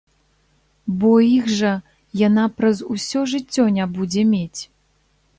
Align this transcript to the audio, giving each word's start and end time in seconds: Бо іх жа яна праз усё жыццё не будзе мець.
Бо 1.01 1.09
іх 1.25 1.51
жа 1.57 1.73
яна 2.27 2.45
праз 2.61 2.81
усё 2.95 3.21
жыццё 3.33 3.67
не 3.77 3.85
будзе 3.99 4.23
мець. 4.33 4.61